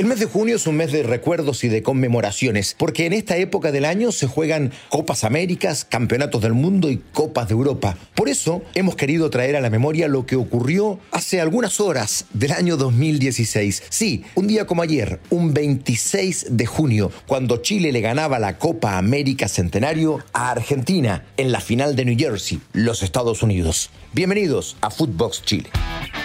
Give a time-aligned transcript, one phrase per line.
[0.00, 3.36] El mes de junio es un mes de recuerdos y de conmemoraciones, porque en esta
[3.36, 7.98] época del año se juegan Copas Américas, Campeonatos del Mundo y Copas de Europa.
[8.14, 12.52] Por eso hemos querido traer a la memoria lo que ocurrió hace algunas horas del
[12.52, 13.82] año 2016.
[13.90, 18.96] Sí, un día como ayer, un 26 de junio, cuando Chile le ganaba la Copa
[18.96, 23.90] América Centenario a Argentina en la final de New Jersey, los Estados Unidos.
[24.14, 25.68] Bienvenidos a Footbox Chile.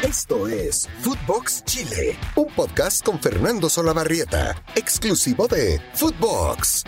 [0.01, 6.83] Esto es Footbox Chile, un podcast con Fernando Solabarrieta, exclusivo de Footbox.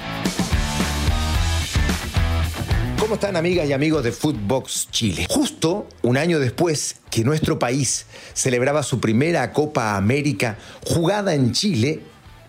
[2.99, 5.27] ¿Cómo están amigas y amigos de Footbox Chile?
[5.29, 12.01] Justo un año después que nuestro país celebraba su primera Copa América jugada en Chile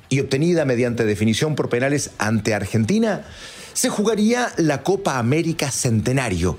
[0.09, 3.25] y obtenida mediante definición por penales ante Argentina,
[3.73, 6.59] se jugaría la Copa América Centenario,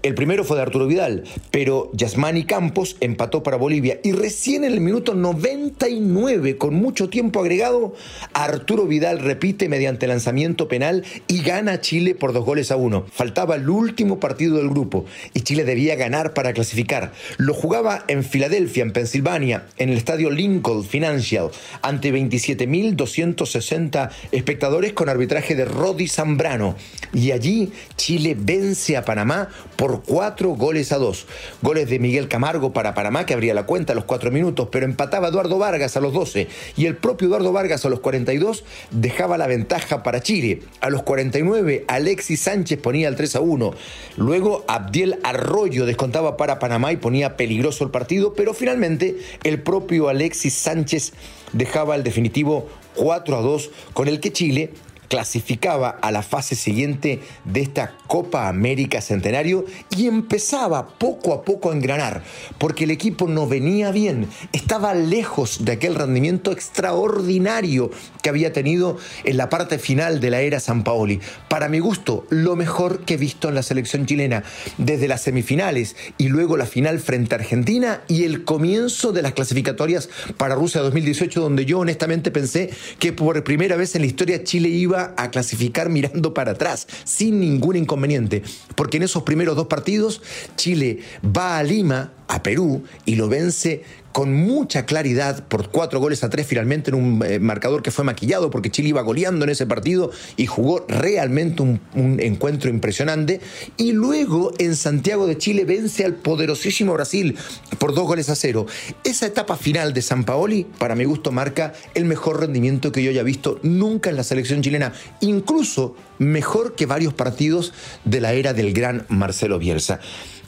[0.02, 4.72] El primero fue de Arturo Vidal, pero Yasmani Campos empató para Bolivia y recién en
[4.72, 7.94] el minuto 99, con mucho tiempo agregado,
[8.32, 13.08] Arturo Vidal repite mediante lanzamiento penal y gana Chile por dos goles a uno.
[13.12, 17.12] Faltaba el último partido del grupo y Chile debía ganar para clasificar.
[17.36, 21.52] Lo jugaba en Filadelfia, en Pensilvania, en el estadio Lincoln Financial,
[21.82, 26.78] ante 27.260 espectadores con arbitraje de Rodi Zambrano.
[27.14, 31.26] Y allí Chile vence a Panamá por cuatro goles a dos.
[31.62, 34.86] Goles de Miguel Camargo para Panamá, que abría la cuenta a los cuatro minutos, pero
[34.86, 36.48] empataba Eduardo Vargas a los 12
[36.78, 40.62] y el propio Eduardo Vargas a los 42 dejaba la ventaja para Chile.
[40.82, 43.74] A los 49, Alexis Sánchez ponía el 3 a 1.
[44.18, 50.10] Luego, Abdiel Arroyo descontaba para Panamá y ponía peligroso el partido, pero finalmente el propio
[50.10, 51.14] Alexis Sánchez
[51.54, 54.72] dejaba el definitivo 4 a 2, con el que Chile
[55.10, 61.72] clasificaba a la fase siguiente de esta Copa América Centenario y empezaba poco a poco
[61.72, 62.24] a engranar,
[62.58, 67.92] porque el equipo no venía bien, estaba lejos de aquel rendimiento extraordinario
[68.22, 71.20] que había tenido en la parte final de la era San Paoli.
[71.50, 74.44] Para mi gusto, lo mejor que he visto en la selección chilena,
[74.78, 79.34] desde las semifinales y luego la final frente a Argentina y el comienzo de las
[79.34, 82.70] clasificatorias para Rusia 2018, donde yo honestamente pensé
[83.00, 87.40] que por primera vez en la historia Chile iba a clasificar mirando para atrás, sin
[87.40, 88.44] ningún inconveniente,
[88.76, 90.22] porque en esos primeros dos partidos
[90.56, 93.82] Chile va a Lima, a Perú, y lo vence
[94.12, 98.04] con mucha claridad por cuatro goles a tres finalmente en un eh, marcador que fue
[98.04, 103.40] maquillado porque Chile iba goleando en ese partido y jugó realmente un, un, encuentro impresionante.
[103.78, 107.38] Y luego en Santiago de Chile vence al poderosísimo Brasil
[107.78, 108.66] por dos goles a cero.
[109.04, 113.10] Esa etapa final de San Paoli, para mi gusto, marca el mejor rendimiento que yo
[113.12, 117.74] haya visto nunca en la selección chilena, incluso mejor que varios partidos
[118.06, 120.00] de la era del gran Marcelo Bielsa.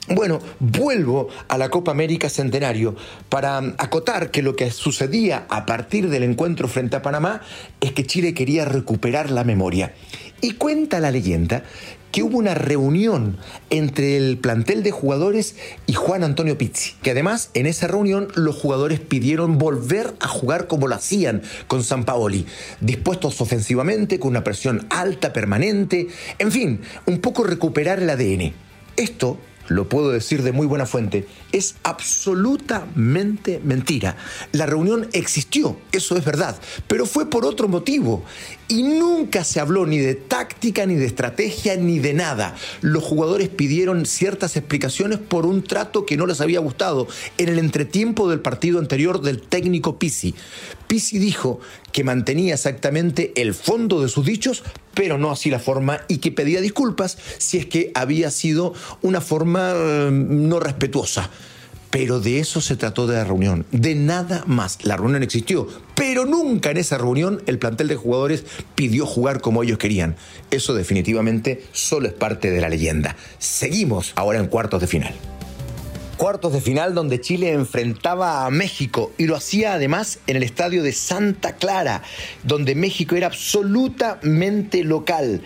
[0.08, 2.96] Bueno, vuelvo a la Copa América Centenario
[3.28, 7.40] para acotar que lo que sucedía a partir del encuentro frente a Panamá
[7.80, 9.94] es que Chile quería recuperar la memoria.
[10.40, 11.62] Y cuenta la leyenda
[12.10, 13.38] que hubo una reunión
[13.70, 15.54] entre el plantel de jugadores
[15.86, 20.66] y Juan Antonio Pizzi, que además en esa reunión los jugadores pidieron volver a jugar
[20.66, 22.44] como lo hacían con San Paoli,
[22.80, 26.08] dispuestos ofensivamente, con una presión alta, permanente,
[26.40, 28.52] en fin, un poco recuperar el ADN.
[28.96, 29.38] Esto
[29.68, 34.16] lo puedo decir de muy buena fuente, es absolutamente mentira.
[34.52, 38.24] La reunión existió, eso es verdad, pero fue por otro motivo.
[38.68, 42.54] Y nunca se habló ni de táctica, ni de estrategia, ni de nada.
[42.80, 47.06] Los jugadores pidieron ciertas explicaciones por un trato que no les había gustado
[47.36, 50.34] en el entretiempo del partido anterior del técnico Pisi.
[50.86, 51.60] Pisi dijo
[51.92, 54.62] que mantenía exactamente el fondo de sus dichos,
[54.94, 59.20] pero no así la forma, y que pedía disculpas si es que había sido una
[59.20, 61.30] forma eh, no respetuosa.
[61.90, 64.82] Pero de eso se trató de la reunión, de nada más.
[64.82, 68.44] La reunión existió, pero nunca en esa reunión el plantel de jugadores
[68.74, 70.16] pidió jugar como ellos querían.
[70.50, 73.14] Eso definitivamente solo es parte de la leyenda.
[73.38, 75.14] Seguimos ahora en cuartos de final
[76.22, 80.84] cuartos de final donde Chile enfrentaba a México y lo hacía además en el estadio
[80.84, 82.04] de Santa Clara,
[82.44, 85.42] donde México era absolutamente local.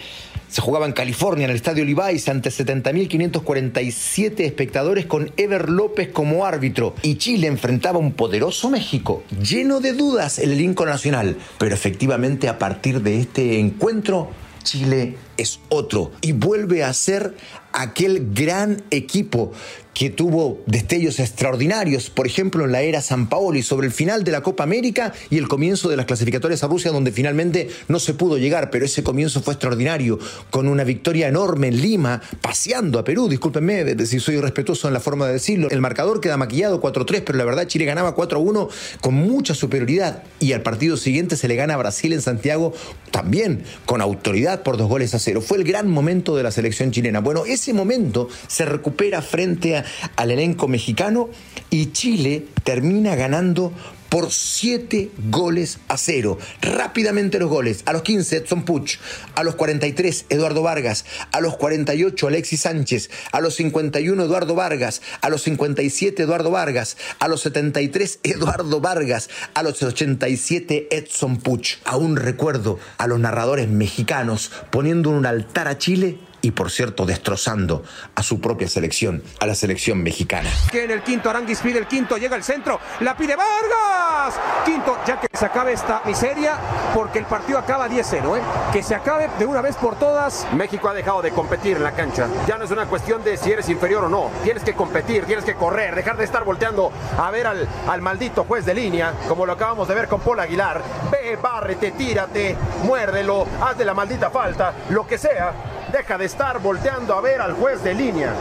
[0.50, 6.44] Se jugaba en California, en el estadio Levi's, ante 70.547 espectadores con Ever López como
[6.44, 6.94] árbitro.
[7.00, 11.38] Y Chile enfrentaba a un poderoso México, lleno de dudas el elenco nacional.
[11.56, 14.28] Pero efectivamente, a partir de este encuentro,
[14.62, 17.34] Chile es otro y vuelve a ser
[17.72, 19.52] aquel gran equipo
[19.92, 24.32] que tuvo destellos extraordinarios, por ejemplo en la era San Paoli, sobre el final de
[24.32, 28.12] la Copa América y el comienzo de las clasificatorias a Rusia, donde finalmente no se
[28.12, 30.18] pudo llegar, pero ese comienzo fue extraordinario,
[30.50, 35.00] con una victoria enorme en Lima, paseando a Perú, discúlpenme si soy respetuoso en la
[35.00, 38.68] forma de decirlo, el marcador queda maquillado 4-3, pero la verdad Chile ganaba 4-1
[39.00, 42.74] con mucha superioridad y al partido siguiente se le gana a Brasil en Santiago
[43.12, 47.20] también con autoridad por dos goles a Fue el gran momento de la selección chilena.
[47.20, 49.82] Bueno, ese momento se recupera frente
[50.16, 51.28] al elenco mexicano
[51.70, 53.72] y Chile termina ganando
[54.16, 56.38] por 7 goles a cero.
[56.62, 57.82] Rápidamente los goles.
[57.84, 58.96] A los 15 Edson Puch,
[59.34, 65.02] a los 43 Eduardo Vargas, a los 48 Alexis Sánchez, a los 51 Eduardo Vargas,
[65.20, 71.74] a los 57 Eduardo Vargas, a los 73 Eduardo Vargas, a los 87 Edson Puch.
[71.84, 77.82] Aún recuerdo a los narradores mexicanos poniendo un altar a Chile y por cierto destrozando
[78.14, 80.48] a su propia selección, a la selección mexicana.
[80.70, 84.38] Que en el quinto Aranguis pide el quinto, llega el centro, la pide Vargas.
[84.64, 86.56] Quinto, ya que se acabe esta miseria,
[86.94, 88.42] porque el partido acaba 10-0, ¿eh?
[88.72, 90.46] que se acabe de una vez por todas.
[90.52, 92.28] México ha dejado de competir en la cancha.
[92.46, 94.30] Ya no es una cuestión de si eres inferior o no.
[94.44, 98.44] Tienes que competir, tienes que correr, dejar de estar volteando a ver al, al maldito
[98.44, 100.80] juez de línea, como lo acabamos de ver con Paul Aguilar.
[101.10, 105.52] Ve, bárrete, tírate, muérdelo, haz de la maldita falta, lo que sea
[105.92, 108.32] deja de estar volteando a ver al juez de línea,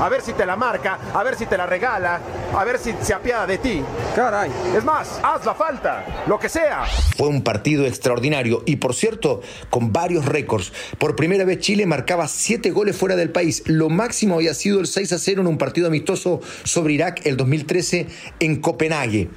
[0.00, 2.20] a ver si te la marca, a ver si te la regala,
[2.54, 3.82] a ver si se apiada de ti.
[4.14, 4.50] Caray.
[4.76, 6.84] Es más, haz la falta, lo que sea.
[7.16, 10.72] Fue un partido extraordinario y por cierto, con varios récords.
[10.98, 13.62] Por primera vez Chile marcaba siete goles fuera del país.
[13.66, 17.36] Lo máximo había sido el 6 a 0 en un partido amistoso sobre Irak el
[17.36, 18.06] 2013
[18.40, 19.28] en Copenhague.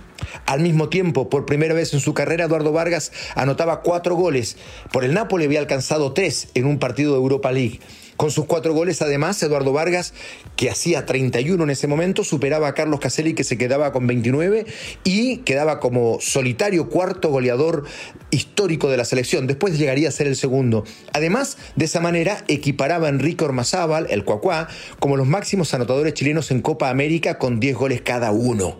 [0.45, 4.57] Al mismo tiempo, por primera vez en su carrera, Eduardo Vargas anotaba cuatro goles.
[4.91, 7.79] Por el Napoli había alcanzado tres en un partido de Europa League.
[8.19, 10.13] Con sus cuatro goles, además, Eduardo Vargas,
[10.57, 14.65] que hacía 31 en ese momento, superaba a Carlos Caselli, que se quedaba con 29
[15.05, 17.85] y quedaba como solitario cuarto goleador
[18.29, 19.47] histórico de la selección.
[19.47, 20.83] Después llegaría a ser el segundo.
[21.13, 24.67] Además, de esa manera, equiparaba a Enrique Ormazábal, el Cuacuá,
[24.99, 28.77] como los máximos anotadores chilenos en Copa América con 10 goles cada uno.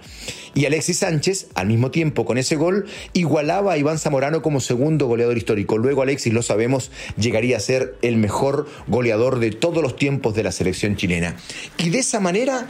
[0.53, 5.08] Y Alexis Sánchez, al mismo tiempo con ese gol, igualaba a Iván Zamorano como segundo
[5.08, 5.77] goleador histórico.
[5.77, 10.44] Luego Alexis, lo sabemos, llegaría a ser el mejor goleador de todos los tiempos de
[10.44, 11.36] la selección chilena.
[11.78, 12.68] Y de esa manera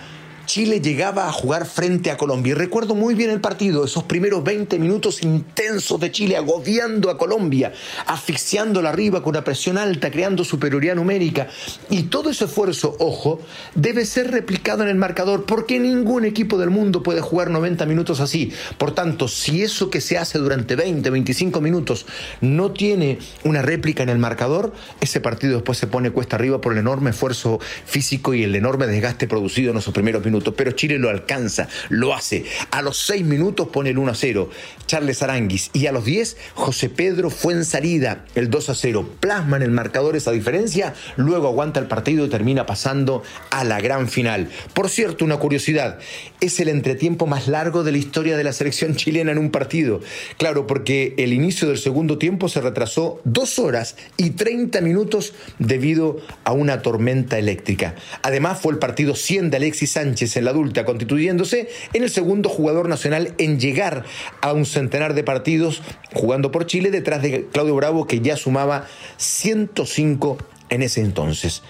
[0.50, 2.50] Chile llegaba a jugar frente a Colombia.
[2.50, 7.20] Y recuerdo muy bien el partido, esos primeros 20 minutos intensos de Chile, agobiando a
[7.20, 7.72] Colombia,
[8.08, 11.50] asfixiándola arriba con una presión alta, creando superioridad numérica.
[11.92, 13.40] Y todo ese esfuerzo, ojo,
[13.76, 18.20] debe ser replicado en el marcador, porque ningún equipo del mundo puede jugar 90 minutos
[18.20, 18.52] así.
[18.80, 22.08] Por tanto, si eso que se hace durante 20, 25 minutos
[22.42, 26.74] no tiene una réplica en el marcador, ese partido después se pone cuesta arriba por
[26.74, 30.98] el enorme esfuerzo físico y el enorme desgaste producido en esos primeros minutos pero Chile
[30.98, 32.46] lo alcanza, lo hace.
[32.72, 34.50] A los 6 minutos pone el 1 a 0,
[34.86, 39.10] Charles Aranguis, y a los 10, José Pedro fue en salida, el 2 a 0.
[39.20, 43.82] Plasma en el marcador esa diferencia, luego aguanta el partido y termina pasando a la
[43.82, 44.50] gran final.
[44.74, 46.00] Por cierto, una curiosidad,
[46.42, 50.02] es el entretiempo más largo de la historia de la selección chilena en un partido.
[50.38, 56.18] Claro, porque el inicio del segundo tiempo se retrasó dos horas y 30 minutos debido
[56.44, 57.96] a una tormenta eléctrica.
[58.22, 62.50] Además, fue el partido 100 de Alexis Sánchez en la adulta, constituyéndose en el segundo
[62.50, 64.06] jugador nacional en llegar
[64.42, 65.82] a un centenar de partidos
[66.14, 70.38] jugando por Chile detrás de Claudio Bravo, que ya sumaba 105
[70.70, 71.64] en ese entonces.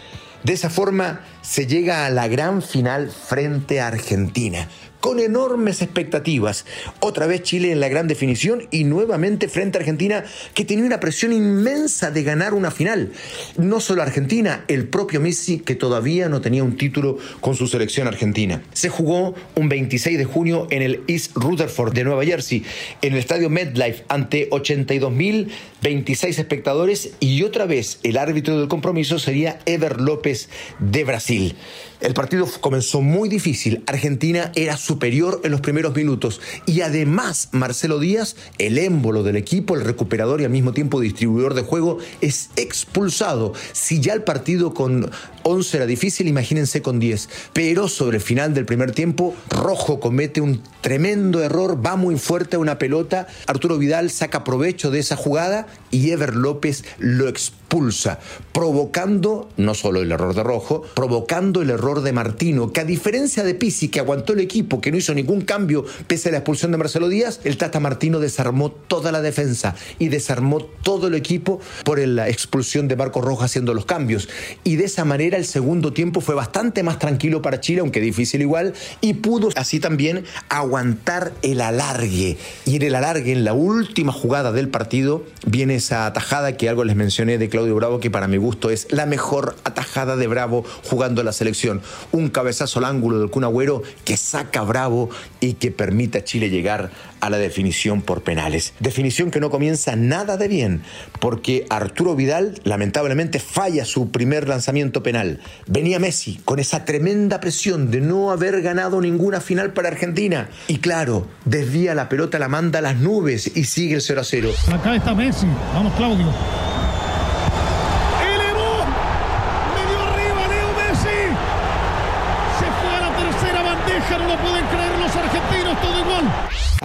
[0.44, 4.68] De esa forma se llega a la gran final frente a Argentina
[5.00, 6.66] con enormes expectativas.
[7.00, 11.00] Otra vez Chile en la gran definición y nuevamente frente a Argentina que tenía una
[11.00, 13.12] presión inmensa de ganar una final.
[13.58, 18.08] No solo Argentina, el propio Messi que todavía no tenía un título con su selección
[18.08, 18.62] argentina.
[18.74, 22.64] Se jugó un 26 de junio en el East Rutherford de Nueva Jersey,
[23.02, 29.60] en el estadio MetLife ante 82.026 espectadores y otra vez el árbitro del compromiso sería
[29.66, 31.56] Ever López de Brasil.
[32.02, 33.84] El partido comenzó muy difícil.
[33.86, 36.40] Argentina era superior en los primeros minutos.
[36.66, 41.56] Y además, Marcelo Díaz, el émbolo del equipo, el recuperador y al mismo tiempo distribuidor
[41.56, 43.54] de juego, es expulsado.
[43.74, 45.12] Si ya el partido con
[45.50, 47.30] 11 era difícil, imagínense con 10.
[47.54, 52.56] Pero sobre el final del primer tiempo, Rojo comete un tremendo error, va muy fuerte
[52.56, 53.28] a una pelota.
[53.48, 58.20] Arturo Vidal saca provecho de esa jugada y Ever López lo expulsa,
[58.54, 63.44] provocando no solo el error de Rojo, provocando el error de Martino, que a diferencia
[63.44, 66.72] de Pisi, que aguantó el equipo, que no hizo ningún cambio pese a la expulsión
[66.72, 71.60] de Marcelo Díaz, el Tata Martino desarmó toda la defensa y desarmó todo el equipo
[71.84, 74.30] por la expulsión de Marco Rojo haciendo los cambios.
[74.64, 78.42] Y de esa manera el segundo tiempo fue bastante más tranquilo para Chile, aunque difícil
[78.42, 82.38] igual, y pudo así también aguantar el alargue.
[82.66, 86.84] Y en el alargue, en la última jugada del partido, viene esa atajada que algo
[86.84, 90.64] les mencioné de Claudio Bravo, que para mi gusto es la mejor atajada de Bravo
[90.84, 91.82] jugando la selección.
[92.12, 96.92] Un cabezazo al ángulo del Cunagüero que saca Bravo y que permite a Chile llegar
[97.20, 98.74] a la definición por penales.
[98.80, 100.82] Definición que no comienza nada de bien,
[101.20, 105.40] porque Arturo Vidal lamentablemente falla su primer lanzamiento penal.
[105.68, 110.50] Venía Messi con esa tremenda presión de no haber ganado ninguna final para Argentina.
[110.68, 114.24] Y claro, desvía la pelota, la manda a las nubes y sigue el 0 a
[114.24, 114.52] 0.
[114.74, 115.48] Acá está Messi.
[115.74, 116.79] Vamos, Claudio.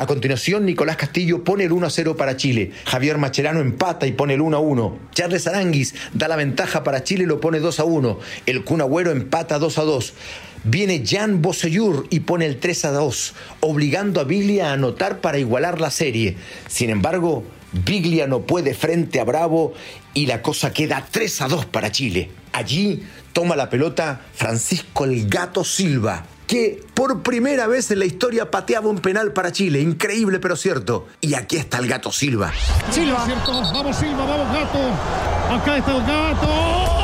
[0.05, 2.73] A continuación, Nicolás Castillo pone el 1 a 0 para Chile.
[2.85, 4.99] Javier Macherano empata y pone el 1 a 1.
[5.15, 8.19] Charles Aranguis da la ventaja para Chile y lo pone 2 a 1.
[8.45, 10.13] El Kun Agüero empata 2 a 2.
[10.65, 15.39] Viene Jan Bosellur y pone el 3 a 2, obligando a Biglia a anotar para
[15.39, 16.37] igualar la serie.
[16.69, 17.43] Sin embargo,
[17.73, 19.73] Biglia no puede frente a Bravo
[20.13, 22.29] y la cosa queda 3 a 2 para Chile.
[22.53, 28.51] Allí toma la pelota Francisco el Gato Silva que por primera vez en la historia
[28.51, 29.81] pateaba un penal para Chile.
[29.81, 31.07] Increíble, pero cierto.
[31.21, 32.53] Y aquí está el gato Silva.
[32.91, 33.27] Silva.
[33.73, 34.79] Vamos Silva, vamos gato.
[35.51, 37.04] Acá está el gato.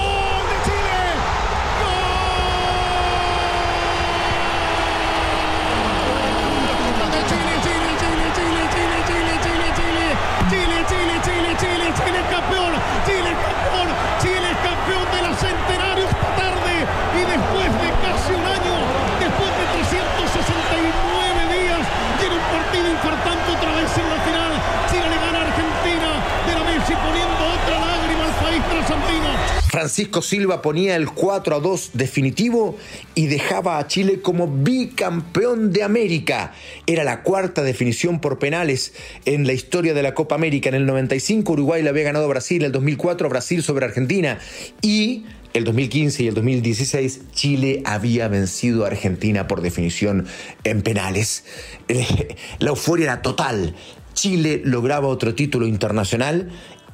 [29.80, 32.76] Francisco Silva ponía el 4 a 2 definitivo
[33.14, 36.52] y dejaba a Chile como bicampeón de América.
[36.87, 38.92] Era la cuarta definición por penales
[39.25, 40.68] en la historia de la Copa América.
[40.68, 44.38] En el 95 Uruguay le había ganado Brasil, en el 2004 Brasil sobre Argentina
[44.82, 50.26] y el 2015 y el 2016 Chile había vencido a Argentina por definición
[50.62, 51.44] en penales.
[52.58, 53.75] La euforia era total.
[54.12, 56.50] Chile lograba otro título internacional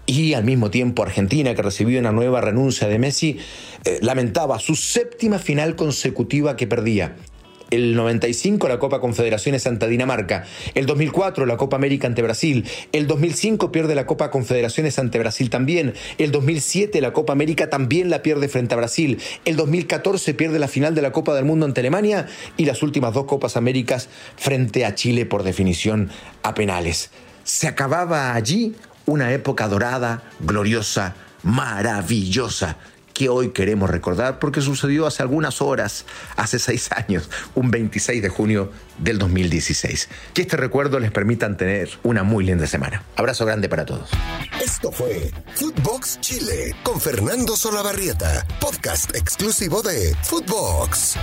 [0.07, 3.39] y al mismo tiempo Argentina, que recibió una nueva renuncia de Messi,
[3.85, 7.17] eh, lamentaba su séptima final consecutiva que perdía.
[7.69, 10.45] El 95 la Copa Confederaciones ante Dinamarca,
[10.77, 15.51] el 2004 la Copa América ante Brasil, el 2005 pierde la Copa Confederaciones ante Brasil
[15.51, 20.61] también, el 2007 la Copa América también la pierde frente a Brasil, el 2014 pierde
[20.61, 24.11] la final de la Copa del Mundo ante Alemania y las últimas dos Copas Américas
[24.37, 26.11] frente a Chile por definición
[26.45, 27.11] a penales.
[27.43, 32.77] Se acababa allí una época dorada, gloriosa, maravillosa,
[33.15, 36.05] que hoy queremos recordar porque sucedió hace algunas horas,
[36.37, 40.11] hace seis años, un 26 de junio del 2016.
[40.35, 43.05] Que este recuerdo les permita tener una muy linda semana.
[43.17, 44.11] Abrazo grande para todos.
[44.63, 51.17] Esto fue Footbox Chile con Fernando Solabarrieta, podcast exclusivo de Footbox.